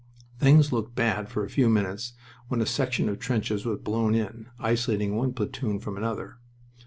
Things 0.39 0.71
looked 0.73 0.95
bad 0.95 1.29
for 1.29 1.43
a 1.45 1.49
few 1.51 1.69
minutes 1.69 2.13
when 2.47 2.59
a 2.59 2.65
section 2.65 3.07
of 3.07 3.19
trenches 3.19 3.67
was 3.67 3.81
blown 3.81 4.15
in, 4.15 4.47
isolating 4.57 5.15
one 5.15 5.31
platoon 5.31 5.77
from 5.79 5.95
another. 5.95 6.37